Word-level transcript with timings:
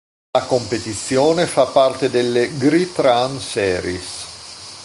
La 0.35 0.43
competizione 0.47 1.45
fa 1.45 1.67
parte 1.67 2.09
delle 2.09 2.57
Great 2.57 2.97
Run 2.97 3.39
series. 3.39 4.79